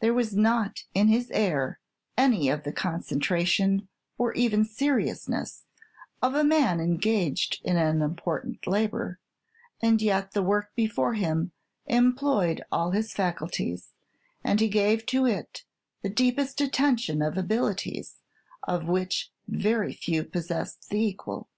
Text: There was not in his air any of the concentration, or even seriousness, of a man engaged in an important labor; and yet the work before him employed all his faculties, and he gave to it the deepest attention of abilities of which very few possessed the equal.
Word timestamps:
There 0.00 0.14
was 0.14 0.36
not 0.36 0.84
in 0.94 1.08
his 1.08 1.32
air 1.32 1.80
any 2.16 2.48
of 2.48 2.62
the 2.62 2.70
concentration, 2.70 3.88
or 4.16 4.32
even 4.34 4.64
seriousness, 4.64 5.64
of 6.22 6.36
a 6.36 6.44
man 6.44 6.78
engaged 6.78 7.60
in 7.64 7.76
an 7.76 8.00
important 8.00 8.68
labor; 8.68 9.18
and 9.82 10.00
yet 10.00 10.30
the 10.30 10.44
work 10.44 10.72
before 10.76 11.14
him 11.14 11.50
employed 11.86 12.62
all 12.70 12.92
his 12.92 13.12
faculties, 13.12 13.90
and 14.44 14.60
he 14.60 14.68
gave 14.68 15.06
to 15.06 15.26
it 15.26 15.64
the 16.02 16.08
deepest 16.08 16.60
attention 16.60 17.20
of 17.20 17.36
abilities 17.36 18.20
of 18.68 18.86
which 18.86 19.32
very 19.48 19.92
few 19.92 20.22
possessed 20.22 20.88
the 20.88 21.04
equal. 21.04 21.48